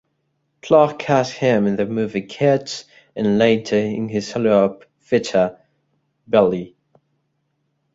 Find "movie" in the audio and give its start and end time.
1.85-2.23